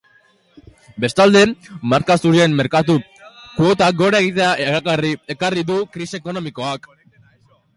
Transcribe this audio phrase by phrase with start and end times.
[1.03, 1.43] Bestalde,
[1.91, 4.99] marka zurien merkatu-kuotak gora egitea
[5.37, 6.91] ekarri du krisi ekonomikoak.